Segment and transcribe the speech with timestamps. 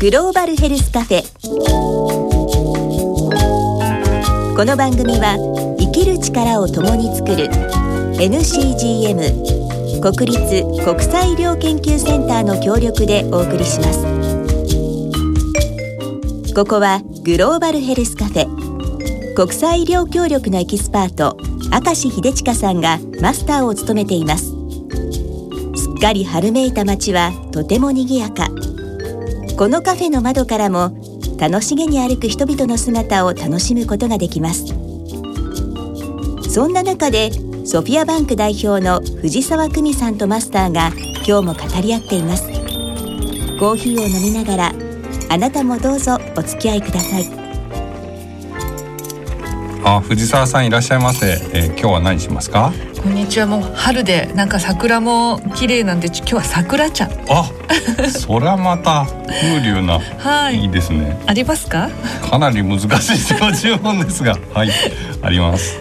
[0.00, 1.22] グローバルヘルスカフェ。
[4.56, 5.36] この番組は
[5.78, 7.48] 生きる力を共に作る
[8.18, 14.04] NCGM 国立国際医療研究センターの協力でお送りします。
[16.54, 19.34] ここはグローバルヘルスカフェ。
[19.34, 21.38] 国際医療協力のエキスパート
[21.70, 24.46] 明石秀親さんがマスターを務めています。
[24.46, 24.54] す
[25.96, 28.48] っかり春めいた街はとても賑やか。
[29.56, 30.96] このカフェの窓からも
[31.38, 34.66] 楽しげに歩く人々の姿を楽しむことができます
[36.50, 37.30] そんな中で
[37.64, 40.88] ソフィアバンク代表の藤沢久美さんとマスターが
[41.26, 42.44] 今日も語り合っています
[43.60, 44.72] コーヒーを飲みながら
[45.30, 47.44] あなたもどうぞお付き合いください
[49.84, 51.26] あ、藤沢さんいらっしゃいませ。
[51.52, 52.72] えー、今日は何しますか？
[53.04, 53.46] こんにちは。
[53.46, 57.08] もう春でなんか桜も綺麗なんで今日は桜茶。
[57.28, 57.50] あ、
[58.08, 61.20] それはまた風流な、はい、いいですね。
[61.26, 61.90] ありますか？
[62.22, 64.70] かなり難しいご注文ですが、はい、
[65.22, 65.78] あります。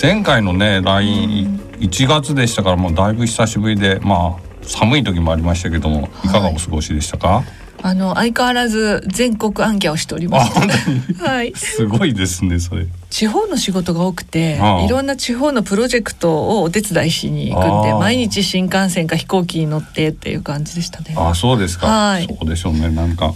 [0.00, 7.28] 前回のね LINE 1月でしたからもうだいぶ久しぶりで、まあ寒い時もありましたけども、いかがお過ごしでしたか？
[7.28, 7.44] はい
[7.82, 10.58] あの相変わらず全国暗記をしております。
[11.22, 11.52] はい。
[11.54, 12.86] すごいですねそれ。
[13.14, 21.14] 地方の仕事が多くていろんな地方のプロジェクトをお手伝いしに行くんで毎日新幹線か飛行機に乗ってっていう感じでしたね。
[21.16, 21.86] あそうですか。
[21.86, 22.26] はい。
[22.26, 22.90] そうでしょうね。
[22.90, 23.32] なんか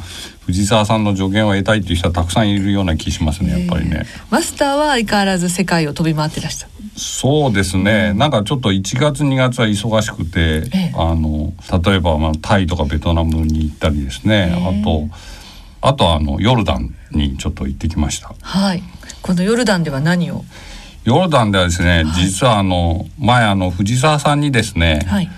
[0.47, 4.05] 藤沢さんの助言を得たいっていう人はたくさんいるような気しますねやっぱりね。
[4.31, 6.67] マスターは相変わらず世界を飛び回ってらした。
[6.97, 11.53] そうですね、なんかちょっと1月2月は忙しくて、ええ、あの
[11.85, 15.09] 例えばまあタイとかベトナムに行ったりですね、あと
[15.81, 18.35] あとあのヨルダンにちょっと行ってきました。
[18.43, 18.83] はい
[19.23, 20.45] このヨルダンでは何を？
[21.05, 25.31] ヨルダンではですね、はい、実はあの前あの藤沢さんにですね、はい。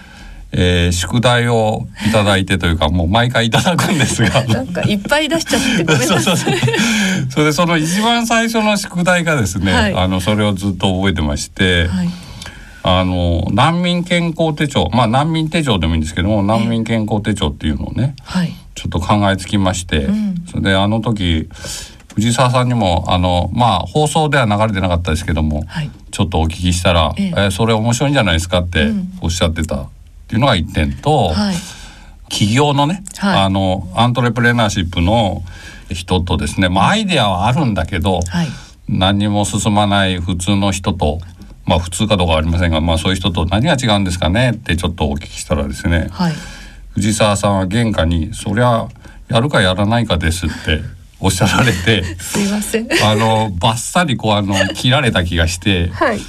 [0.53, 4.45] えー、宿題をいただいてというか もう毎回いただくんですが。
[4.47, 6.23] なんかいっぱい出しちゃってごめんなさい。
[6.23, 6.55] そうそう
[7.31, 12.09] それでその一番最初の宿題がですね、はい、あのそれをずっと覚えてまして、はい、
[12.83, 21.49] あの難民健康手帳まあ難民手帳でもいいんですけども難民健康手帳っていうのをね、はい、ちょっと考えつきまして、うん、それであの時
[22.21, 27.33] 藤沢さんにもあのまあ放送では流れてなかったですけども、はい、ちょっとお聞きしたら「ええ。
[27.33, 28.93] ー、それ面白いんじゃないですか」って
[29.23, 29.89] おっしゃってたっ
[30.29, 31.57] ていうのが1点と、はい、
[32.29, 35.43] 企業のね、はい、あのアントレプレナーシップの
[35.91, 38.49] 人とですね、まあ、アイデアはあるんだけど、はい、
[38.87, 41.21] 何にも進まない普通の人と
[41.65, 46.35] まあ普通かどうかありませんが、まあ、そういう人と何が違うんですかねってちょっとお聞きしたらですね、はい、
[46.91, 48.89] 藤沢さんは玄関に「そりゃ
[49.29, 52.89] やるかやらないかです」っておっしゃられてすいません。
[53.05, 55.89] あのバッサリこうあの切られた気がして。
[55.89, 56.21] はい。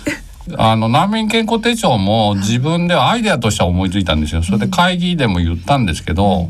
[0.57, 4.43] あの難民健康手帳も自分でアイデアとしては思いついたんですよ。
[4.43, 6.49] それで会議でも言ったんですけど、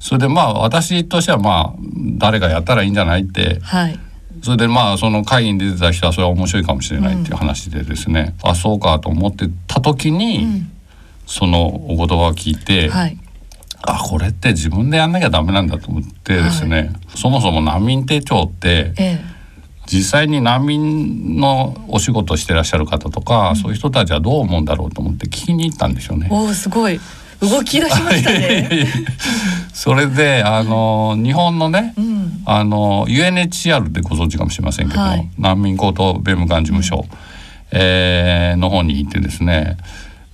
[0.00, 1.80] それでまあ私としてはまあ
[2.18, 3.98] 誰がやったらいいんじゃないって、はい、
[4.42, 10.72] それでまあその会議に出てた人はそれは面白いかもしれないっていう話でですね、うん、あそうかと思ってた時に、うん、
[11.26, 13.18] そのお言葉を聞いて、はい、
[13.82, 19.20] あこれって自分でやんなきゃダメなんだと思ってですね、はい、そもそも難民手帳って、ええ、
[19.86, 26.28] 実際に難民のお仕事してらっしゃる方とか、うん、そういう人たちはどう思うんだろうと思って聞きに行ったんでしょうね。
[26.30, 27.00] おすごい。
[27.40, 28.86] 動き出しましたね。
[29.72, 37.18] それであの日本のね、うん、あの UNHCR でご存知かもしれませんけど、はい、難民高等弁務官事務所、うん、
[37.72, 39.76] えー、の方に行ってですね、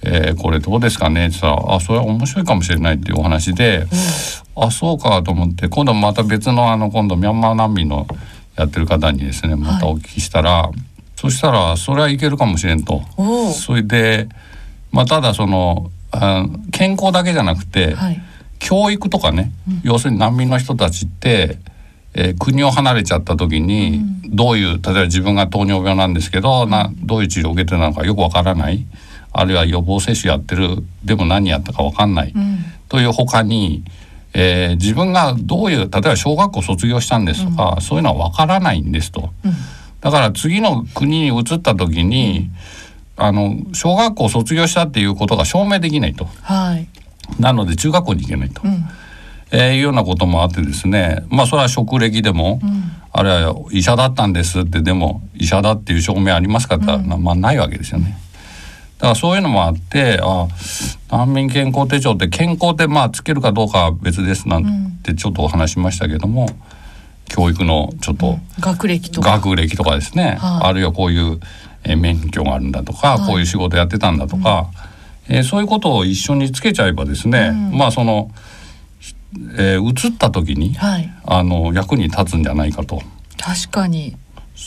[0.04, 1.26] えー、これどうですかね？
[1.26, 3.86] って言ったら「あそれは面白いかもしれない」っていうお話で、
[4.56, 8.06] うん、あそうかと思って今度また別のあの今度ミャンマー難民の
[8.56, 10.72] やってる方にですねまたお聞きしたら、はい、
[11.16, 13.02] そしたらそれはいけるかもしれんと。
[13.52, 14.28] それで
[14.92, 18.20] まあ、ただそのあ健康だけじゃなくて、はい、
[18.58, 21.56] 教育とかね、うん、要するに難民の人たちって、
[22.12, 28.84] えー、国を離れちゃった時に、うん、どういう例えば自分が糖尿病なんですけど、うん、などういう治療を受けてるのかよくわからない
[29.32, 32.34] あるいは予防接種やってるでも何やったかわかんない、
[32.88, 33.82] というほかに、
[34.34, 39.30] えー、自分がどういう例えば小学校卒業したんですとか、そういうのはわからないんですと。
[40.00, 42.50] だから次の国に移った時に、
[43.16, 46.88] あの小学校卒業したっていうことが証明できないと、はい、
[47.38, 48.84] なので中学校に行けないと、うん、
[49.52, 51.24] えー、いうようなこともあってですね。
[51.28, 52.82] まあそれは職歴でも、うん、
[53.12, 58.16] あるいは医者だったんですってでも医者だっていう証明ありますかってうん、まあないわけですよね。
[59.02, 60.46] だからそういうのもあってあ
[61.10, 66.48] 難民健康手帳って健康ってまあつけるかどうかは別ですなんてちょっとお話しましたけども、
[67.26, 69.32] 教育のちょっと、学歴とか。
[69.32, 71.40] 学歴とかですね、はい、あるいはこういう
[71.82, 74.68] え免許があるんだとか、はい、こういう仕事やってたんだとか、
[75.28, 78.30] うん、えー、そういうことを一緒につけちゃえばですね、うん、まあその
[79.58, 83.00] えー、移った時に、はい、あの役に立つんじゃないかと。
[83.38, 84.14] 確かに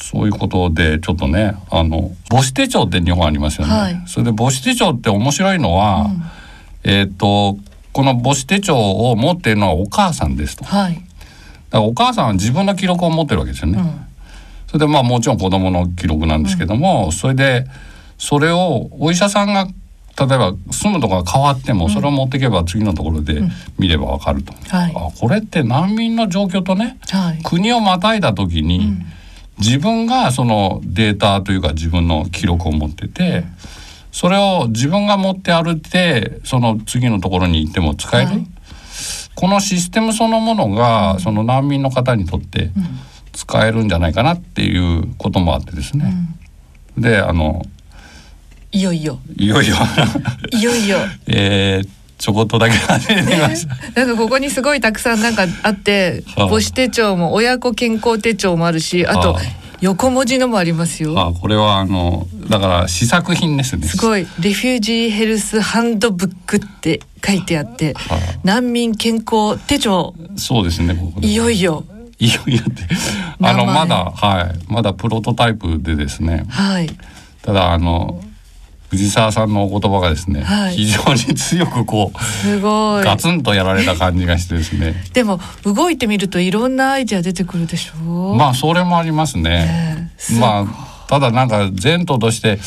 [0.03, 3.73] そういうことでちょっとねあの母子手帳って日本ありますよね。
[3.73, 6.11] はい、それで母子手帳って面白いのは、
[6.83, 7.57] うん、えっ、と
[7.93, 10.65] この母子手帳を持っているのはお母さんですと。
[10.65, 11.03] はい、だか
[11.71, 13.79] らお母さんは自分の記録を持ってるわけですよね。
[13.79, 14.05] うん、
[14.67, 17.65] それでまあもちろん子供の記録なんですけども、うん、それで
[18.17, 19.67] それをお医者さんが
[20.17, 23.41] 例えば住むとこが変わってもそれを持っていけば次のところで
[23.77, 28.93] 見ればわかると、うんはい、あこれって難民の状況とね、はい、国をまたいだ時に、
[29.59, 33.45] 自分がそのデータというか自分の記録を持ってて、
[34.11, 38.47] それを自分が持って歩いてその次のところに行っても使える、はい、
[39.35, 42.71] このシステムそのものがその難民の方にとって
[43.33, 46.13] 使えるんじゃないかなっていうこともあってですね、
[46.95, 47.63] うん、であの
[48.75, 49.19] いよいよ。
[49.37, 49.75] いよいよ。
[50.51, 50.97] いよいよ。
[51.27, 52.75] えー、ちょこっとだけ。
[53.95, 59.37] なんかここにすごいたくさんなんかあって、母子手帳も親子健康手帳もあるし、あと
[59.81, 61.19] 横文字のもありますよ。
[61.19, 63.87] あ、これはあのだから試作品ですね。
[63.87, 67.95] すごいレフュージーヘルスハンドブックって書いてあって、
[68.43, 70.15] 難民健康手帳。
[70.37, 70.95] そうですね。
[70.95, 71.83] ここいよいよ。
[72.17, 72.87] いよいよって
[73.41, 76.45] あのまだはいまだプロトタイプでですね。
[76.47, 76.89] はい。
[77.41, 78.21] ただあの
[78.95, 83.03] 藤沢さんのお言葉がですね、はい、非常に強くこうすごい。
[83.03, 84.95] ガツンとやられた感じがしてですね。
[85.13, 88.35] でも動いてみるといろんなアイデア出てくるでしょう。
[88.35, 92.59] まあそれもありますね、えー、まあただなんか前途として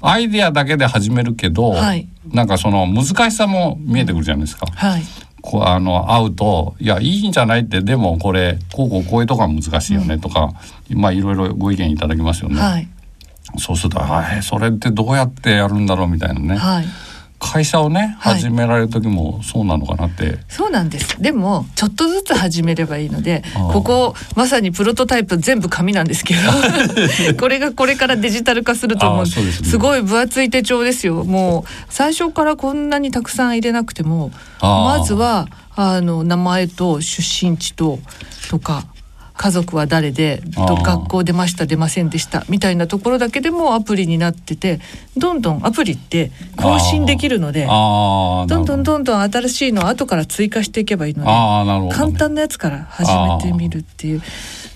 [0.00, 5.02] アイデアだけで始めるけど、はい、なんかその難しさも見えてくるじゃないですか、はい、
[5.40, 10.52] こうあの会うと「いやいいんじゃない?」ってでもこれこうこうこういうとこが難しいよねとか、
[10.90, 12.60] うん、まあいろいろご意見いただきますよね。
[12.60, 12.88] はい
[13.56, 16.86] そうすると「はいそれってどうやってやるんだろう」みたいなね、はい、
[17.38, 21.20] 会社をね始められる時もそうなのかなって、そうなんです。
[21.22, 26.40] でもちょっとずつ始めればいいのでここまさにプロトタイプ全部紙なんですけど
[27.38, 29.26] これがこれからデジタル化すると思う。
[29.26, 31.24] す、ね,、ごい分厚い手帳ですよ。
[31.24, 35.46] もう最初からこんなにたくさん入れなくてもまずは
[35.76, 38.00] あの名前と出身地と
[38.50, 38.84] とか
[39.38, 44.80] 家族は誰で学校出ました出ませんでしたみたいなところだけでもアプリになってて
[45.16, 48.44] どんどんアプリって更新できるのでど。
[48.44, 54.22] んどんどんどん新しいのを後から追加していけばいいので、簡単なやつから始めてみるっていう。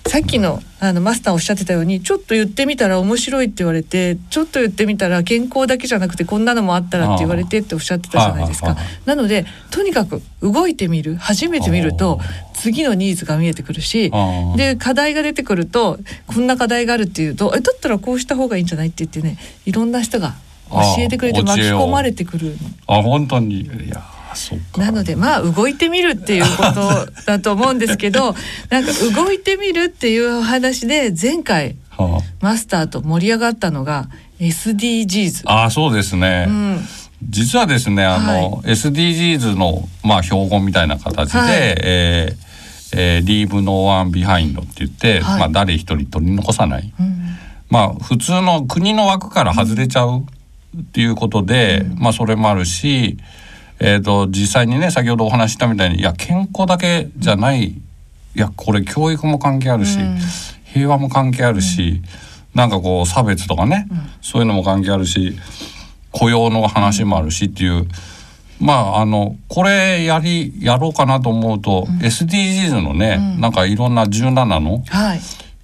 [0.07, 8.75] さっきのあのマスターおっしゃってたようにちょっと言ってみたら面白いって言われてちょっと言ってみたら健康だけじゃなくてこんなのもあったらって言われてっておっしゃってたじゃないですか。
[9.05, 12.19] なのでとにかく動いてみる初めて見ると
[12.53, 14.11] 次のニーズが見えてくるし
[14.57, 15.97] で課題が出てくると
[16.27, 20.35] こんな課題があるっていうとえだったらこうした方がいいんじゃないって言ってねいろんな人が
[20.69, 22.55] 教えてくれて巻き込まれてくる
[22.87, 23.61] あ本当に。
[23.61, 24.03] いや
[24.77, 28.35] なのでまあ動いてみるっていうことだと思うんですけど
[28.69, 34.09] なんか動いてみるっていう話で前回、はあ、マスターと盛り上がったのが
[34.39, 35.43] SDGs。
[35.45, 36.87] あそうですね、うん、
[37.29, 42.43] 実はですねあの、はい、SDGs の、まあ、標語みたいな形で、はい、えー
[42.95, 47.37] えー、 leave no one behind って言って、はい、まあ、誰一人取り残さない、うん、
[47.69, 53.17] まあ普通の国の枠から外れちゃうっていうことで、うん、まあそれもあるし、
[53.79, 57.63] えーと、実際にね先ほどお話したみたいにいや健康だけじゃない。
[58.35, 60.17] いやこれ教育も関係あるし、うん、
[60.63, 62.01] 平和も関係あるし、
[62.53, 65.37] うん、なんかこう差別とかね、うん、そういうのも関係あるし
[66.13, 67.87] 雇用の話もあるしっていう。
[68.59, 74.83] まああのこれやりやろうかなと思うと、うん、SDGs のね、うん、なんかいろんな17の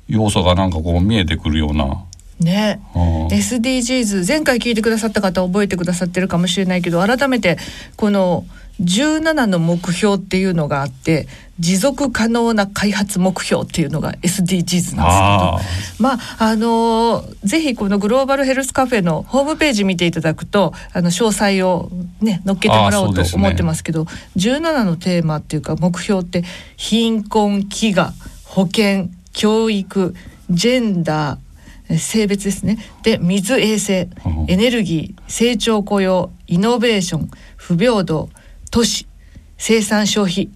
[0.09, 2.03] 要素がなんかこう見えてくるような。
[2.39, 7.57] ね、SDGs 前回聞いてくださった方覚えてくださってるかもしれないけど改めて
[7.97, 8.45] この
[8.81, 11.27] 17の目標っていうのがあって
[11.59, 21.89] 持続可能な開発目標っていうのが SDGs なんですけどまああのぜひこのグローバルヘルスカフェのホームページ見ていただくとあの詳細を
[22.21, 26.43] ね載っけてもらおうと思ってますけど、ね、17のテーマっていうか目標って
[26.77, 28.11] 貧困飢餓
[28.45, 30.15] 保健教育
[30.49, 32.77] ジェンダー性別ですね。
[33.03, 34.09] で水衛生
[34.47, 38.29] エネルギー成長雇用イノベーション不平等
[38.71, 39.07] 都市
[39.57, 40.49] 生産消費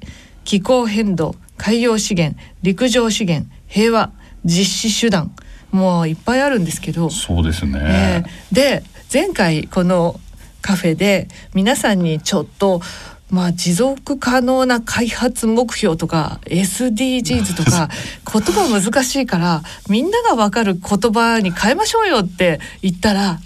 [0.43, 4.12] 気候変動海洋資源陸上資源平和
[4.46, 5.34] 実施手段
[5.72, 7.10] もういっぱいあるんですけど。
[7.10, 10.20] そうですね、えー、で前回この
[10.62, 12.82] カフェで皆さんにちょっと
[13.29, 17.89] まあ、持続可能な開発目標とか SDGs とか
[18.32, 23.39] 言葉難しいからみんなが分かる言葉に変えましょうよって言ったら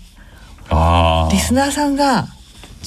[1.31, 2.27] リスナーさんが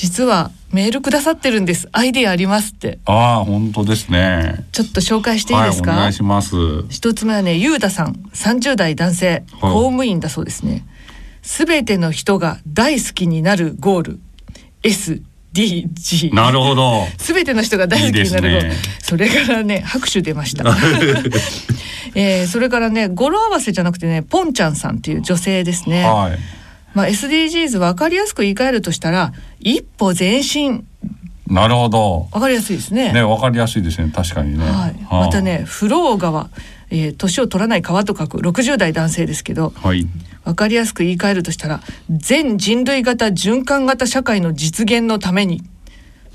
[0.01, 1.87] 実はメールくださってるんです。
[1.93, 3.01] アイディアありますって。
[3.05, 4.65] ああ本当ですね。
[4.73, 6.57] ちょっと紹介していいですか、はい、お願いします。
[6.89, 8.15] 一つ目はねゆうたさん。
[8.33, 10.87] 30代男性、公務員だそうですね。
[11.43, 14.21] すべての人が大好きになるゴール。
[14.83, 17.07] SDG なるほど。
[17.21, 20.65] すべての人が大好きになるゴール、ね、それからね拍手出ました。
[22.15, 26.60] えー、それからね語呂合わせじゃなくてねポンちゃんさんっていう女性ですね、はい
[26.95, 30.87] まあ、SDGs 分かりやすく言い換えるとしたら一歩前進。
[31.47, 32.29] なるほど。
[32.33, 33.13] 分かりやすいですね。
[33.13, 34.13] ね分かりやすいですね。
[34.15, 36.51] 確かにね、はい、またねフロー川。
[36.91, 40.09] えー、年を取らない川と書く60代男性ですけど、はい、
[40.45, 41.81] 分かりやすく言い換えるとしたら
[42.11, 45.63] 全人類型循環型社会の実現のために。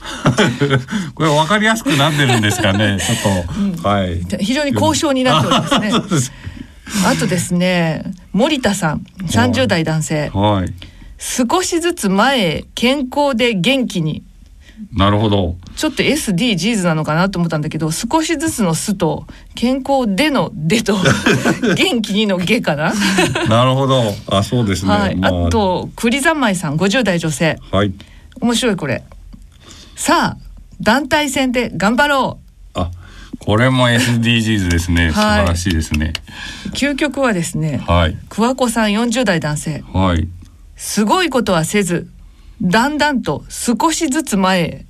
[1.15, 2.97] これ分かりやすくなってるんですかね。
[2.99, 4.23] ちょっと、うん、はい。
[4.39, 5.91] 非常に高尚になっておりますね
[7.05, 10.73] あとですね森田さん30代男性、はい、
[11.17, 14.23] 少しずつ前へ健康で元気に。
[14.93, 15.55] なるほど。
[15.77, 19.25] ちょっと SDGs なのかなと思ったんだけど少しずつの「す」と
[19.55, 20.97] 健康での「で」と
[21.75, 22.93] 元気にの「げ」かな。
[23.47, 24.13] なるほど。
[24.27, 27.93] あそうですね、はい、まあ、あと栗三昧さん50代女性はい。
[28.41, 29.03] 面白いこれ。
[29.95, 30.37] さあ
[30.81, 32.44] 団体戦で頑張ろう。
[32.44, 32.44] あ
[33.45, 36.13] これも SDGs ですね、素晴らしいですね。
[36.73, 39.83] 究極はですね、はい、桑子さん40代男性。
[39.93, 40.27] はい。
[40.75, 42.09] すごいことはせず
[42.61, 44.85] だんだんと少しずつ前へ。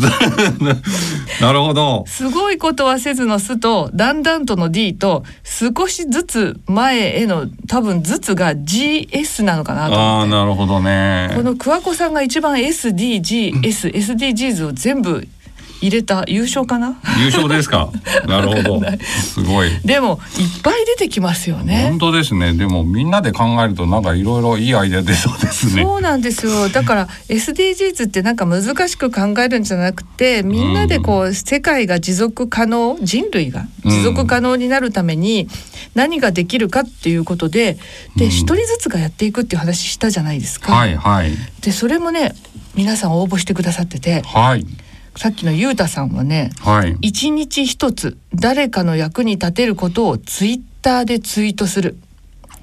[1.40, 2.04] なるほど。
[2.06, 11.30] すごいことはせずのすと、だんだんとの D と、少しずつ前への、多分ずつが GS なのかなとああ、なるほどね。
[11.34, 13.60] この桑子さんが一番 SDGs、
[13.92, 15.26] SDGs を全部
[15.80, 17.00] 入れた優勝かな？
[17.18, 17.90] 優勝ですか？
[18.28, 18.82] なるほど。
[19.22, 19.70] すごい。
[19.84, 21.88] でもいっぱい出てきますよね。
[21.90, 22.52] 本当ですね。
[22.52, 25.82] でもみんなで考えるとなんかいろいろいいアイデア出そうですね。
[25.82, 26.68] そうなんですよ。
[26.68, 35.48] だから SDGs ってなんか難しく考えるんじゃなくてみんなでこう、うん、世界が持続可能人類が持続可能になるために
[35.94, 37.78] 何ができるかっていうことで
[38.16, 41.32] で一、人ずつがやっていくっていう話したじゃないですか、はいはい。
[41.62, 42.34] でそれもね
[42.74, 44.66] 皆さん応募してくださっててはい
[45.16, 51.96] さっきのゆうたさんはね、はい、一日一つ誰かの役に立てることをツイッターでツイートする。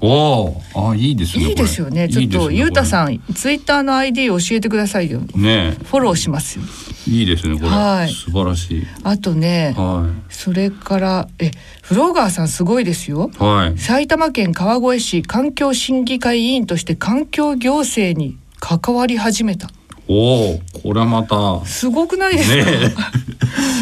[0.00, 1.48] おあいいですね。
[1.48, 2.08] いいですよね。
[2.08, 5.20] ちょっと、ね、ゆうたさんツイッターの ID を教えてくださいよ。
[5.34, 6.64] ねフォローしますよ。
[7.08, 7.68] いいですねこれ。
[7.68, 8.08] はい。
[8.08, 8.86] 素晴らしい。
[9.02, 11.50] あとね、はい、それからえ
[11.82, 13.30] フローガーさんすごいですよ。
[13.38, 13.78] はい。
[13.78, 19.68] 埼玉県川越市環境審議会委員として環境行政に関わり始めた。
[20.08, 22.64] おお、これまたすごくないですか？
[22.64, 22.92] ね、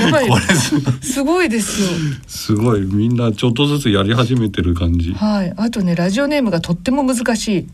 [0.00, 0.28] やばい。
[1.00, 1.88] すごいですよ。
[2.26, 5.12] すごい、みんなちょっとずつやり始めてる感じ。
[5.14, 7.66] はい、あとね、ラジオネームがとっても難しい。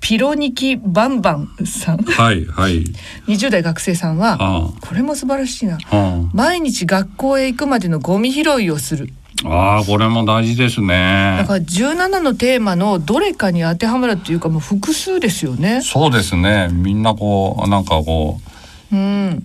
[0.00, 1.98] ピロニキバンバンさん。
[2.02, 2.84] はいはい。
[3.28, 6.30] 二十代学生さんは、はあ、これも素晴らしいな、はあ。
[6.34, 9.10] 毎日学校へ行くまでのゴミ拾いをする。
[9.44, 11.36] ああこれも大事ですね。
[11.38, 15.80] だから17のテーマのどれかに当てはまるっていうかもう複数ですよね。
[15.82, 16.68] そうですね。
[16.72, 18.40] みんなこうなんかこ
[18.92, 19.42] ううん。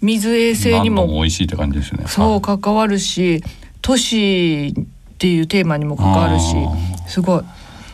[0.00, 1.06] 水衛生にも。
[1.06, 2.04] 美味しいって感じですね。
[2.06, 3.42] そう関わるし
[3.82, 4.84] 都市っ
[5.18, 6.54] ていうテーマにも関わるし
[7.06, 7.42] すごい。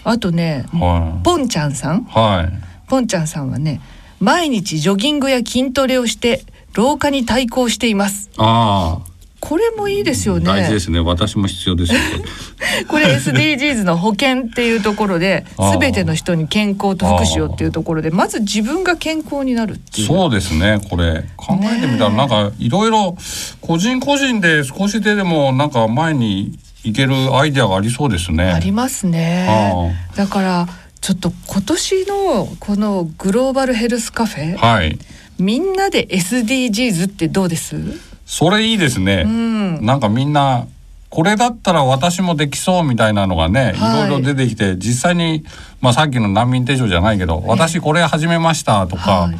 [0.05, 3.81] あとね、はい、ポンちゃんさん、はい、ポンちゃんさんはね
[4.21, 6.43] 毎日ジョギングや筋トレをして
[6.75, 8.31] 廊下に対抗しています。
[8.37, 9.14] ああ
[9.45, 10.47] これもいいですよね。
[10.47, 11.01] 大事ですね。
[11.01, 11.93] 私も必要です。
[12.89, 20.07] これ SDGs の保険っていうところで、すべての人に健康と福祉をっていうところで、まず自分が健康になるっていう。
[20.07, 20.81] そうですね。
[20.89, 23.19] これ考えてみたら、なんかいろいろ
[23.61, 28.45] 個人個人で少しでもなんか前にいけるアイデアがありそうですね。
[28.45, 29.95] ありますね。
[30.17, 30.69] だから
[31.03, 34.99] ちょっと今年のこのグローバルヘルスカフェ、はい、
[35.39, 38.14] みんなで SDGs ってどうです？
[38.35, 40.67] それいいですね、うん、なんかみんな
[41.09, 45.45] これだったら私もできそうみたいなのがね、はい、いろいろ出てきて実際に、
[45.81, 49.37] まあ、さっきの難民手帳じゃないけど私これ始めましたとか、はい、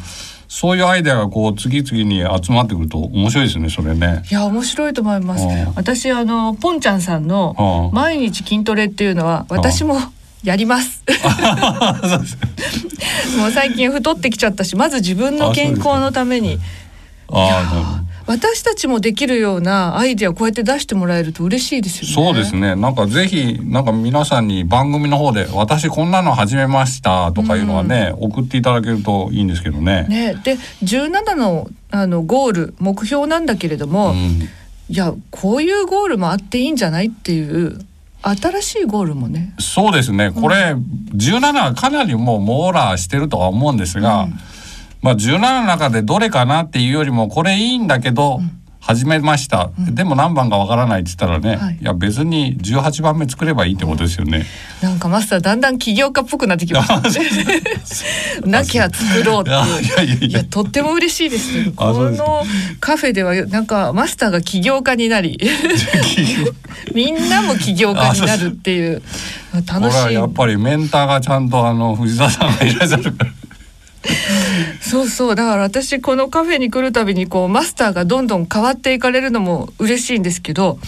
[0.47, 4.23] そういうアイデアがこう次々に集まってくると面白いですねそれね。
[4.31, 5.45] いや面白いと思います。
[5.75, 9.97] 私あのポンちゃんさんの毎日筋トレっていうのは私も
[10.41, 11.03] やります。
[13.37, 16.59] もう最近太ってきちゃったしまず自分の健康のために。
[17.29, 22.13] あ私たちもできるようなアイディアをこうやって出してもらえると嬉しいですよね。
[22.13, 22.75] そうですね。
[22.75, 30.07] なんかぜひなんか皆さんに番組の方で私こんなの始めましたとかいうのはね、うん、送っていただけるといいんですけどね。
[30.09, 34.49] ねで17のあのゴール目標なんだけれども、うん、い
[34.89, 37.79] やこういうゴールもあっていいんじゃないっていう
[38.23, 39.53] 新しいゴールもね。
[39.59, 40.31] そうですね。
[40.31, 44.23] これ、うん、17はかなりもう網羅してるとは思うんですが。
[44.23, 44.39] うん
[45.05, 48.51] まあ17の中でどれかなっていうよりもこれいいんだけど、うん。
[48.85, 54.45] 始めました、うん、でも何番かわからないって言ったらね、はい、いや別に18番目作ればいいってことですよね、
[54.83, 57.01] うん、なんかマスターだんだん起業家っぽくなってきました。
[58.47, 59.49] なきゃ作ろうって
[60.03, 60.29] いう。
[60.29, 62.43] いやとっても嬉しいですこの
[62.79, 65.39] カフェではなんかマスターが起業家になり
[66.93, 69.01] みんなも起業家になるっていう。
[69.65, 70.13] 楽しい。
[70.13, 73.31] やっぱりメンターがちゃんとあの藤田さんがいらっしゃるから
[74.81, 80.79] そうそうだから私このカフェに来るたびにこうマスターがどんどん変わっていかれるのも嬉しいんですけど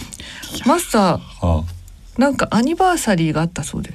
[0.66, 3.92] マスター、はあ、なんかアニバーサリーがあったそうで。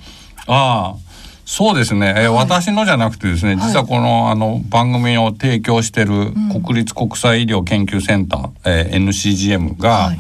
[0.48, 1.14] ああ
[1.46, 10.20] そうですね、え、はい、私のじゃなくてですね実はこの,、あの番組を提供してる国立国際医療研究センター、うん、えー、NCGM が、はい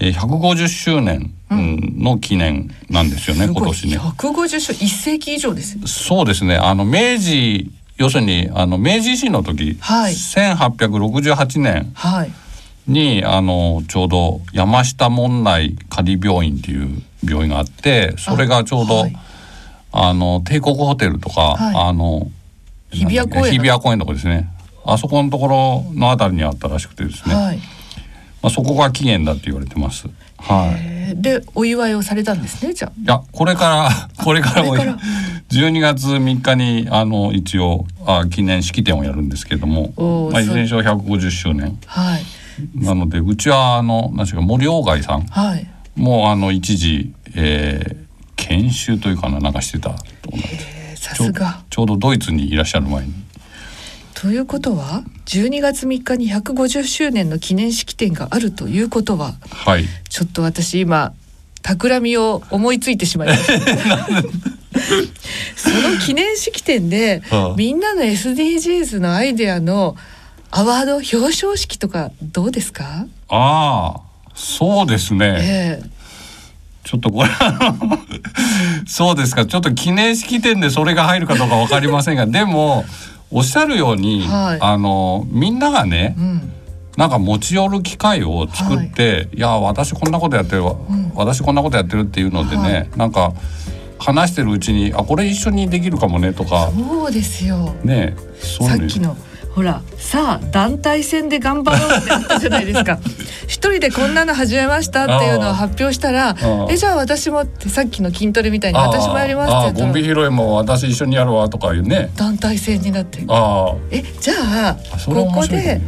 [0.00, 3.98] えー、150周年の記念なんですよね、うん、今年ね。
[3.98, 5.78] 150周一世紀以上です。
[5.86, 6.56] そうですね。
[6.56, 11.92] あの明治要するにあの明治維新の時、はい、1868年
[12.86, 19.16] に、あのちょうど山下門内仮病院っていう病院があってそれがちょうどあ、はい、
[19.92, 22.30] あの帝国ホテルとか、はい、あの
[22.90, 24.50] 日比谷公園日比谷公園とかですね。
[24.84, 27.56] あそこのところのあたりにあったらしくてですね、はい、
[28.40, 30.08] まあ、そこが起源だって言われてます。
[30.38, 30.78] は
[31.10, 34.76] い、でお祝いをされたんですねじゃいやこれからこれからも
[35.50, 42.24] 12月3日にあの一応あ記念式典をやるんですけども、まあ、いずれにしろ150周年、はい、
[42.74, 47.96] なのでうちはあの何でしょうか森鴎外さん、はい、もうあの一時、えー、
[48.36, 51.62] 研修というかななんかしてたと思うんさすが。
[51.70, 53.12] ちょうどドイツにいらっしゃる前に。
[54.14, 61.12] ということは12月3日に150周年の記念式典があるということは、はい、ちょっと私今
[61.66, 64.12] 企みを思いついてしまいました
[65.56, 69.96] その記念式典で、はあ、みんなの SDGs のアイデアの
[70.50, 74.00] アワード表彰式とかどうですかああ
[74.34, 75.96] そうですね、えー
[76.86, 77.28] ちょっとこれ
[78.86, 82.84] そうですかちょっと記念式典でそれが入るかどうか分かりませんがでも
[83.32, 86.52] おっしゃるように、はい、あのみんながね、うん、
[86.96, 93.32] なんか持ち寄る機会を作って、はい、いや私こんなことやってる、うん、私こんなことやってるっていうのでね、はい、なんか
[93.98, 97.74] 話してるうちにあこれ一緒にできるかもねとかそうですよ。
[97.84, 99.16] ねさっきの
[99.54, 102.98] ほらさあ団体戦で頑張ろうってあったじゃないですか。
[103.48, 106.36] 一人でこんなの始めましたっていうのを発表したら
[106.68, 112.10] えじゃあ私もってさっきの筋トレみたいに私もやりますって言ったらゴミ拾いも私一緒にやるわとかいうね。
[112.16, 113.20] 団体戦になって。
[113.90, 114.34] えじゃ
[114.68, 115.80] あここで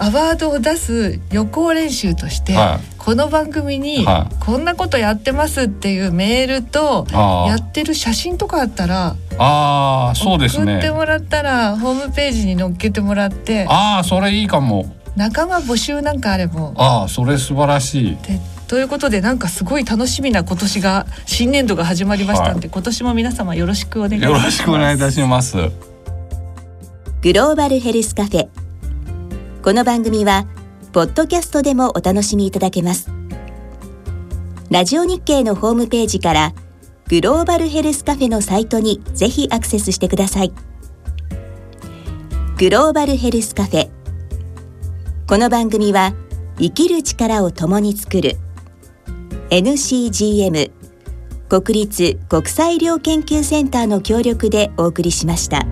[0.00, 4.06] アワードを出す予行練習として、はい、この番組に
[4.40, 10.76] こんなことやってますっていうメールとやってる写真とかあったらあそうですね。
[10.76, 14.90] 送ってもらったらホームページに載っけてもらってああそれいいかも。
[15.16, 16.72] 仲間募集なんかあれば。
[16.76, 18.18] ああそれ素晴らしい。
[18.68, 24.38] ということでなんかすごい楽しみな今年が新年度が始まりましたんで、はい、今年も皆様よろしくお願いします。
[24.38, 25.56] よろしくお願いいたします。
[27.20, 28.59] グローバルヘルスカフェ
[29.62, 30.46] この番組は
[30.90, 33.10] ポッドキャストでもお楽しみいただけます。
[34.70, 36.54] ラジオ日経のホームページから
[37.10, 40.52] グローバルヘルスカフェのサイトにぜひアクセスしてください。
[42.56, 43.90] グローバルヘルスカフェ。
[45.28, 46.14] この番組は
[46.58, 48.38] 生きる力を共に作る
[49.50, 50.72] NCGM
[51.50, 55.66] 国立国際医療研究センターの協力でお送りしました。